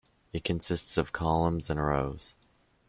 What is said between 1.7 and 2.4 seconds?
rows.